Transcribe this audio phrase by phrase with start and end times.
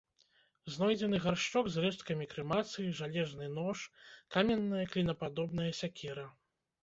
[0.75, 3.77] Знойдзены гаршчок з рэшткамі крэмацыі, жалезны нож,
[4.37, 6.25] каменная клінападобная сякера.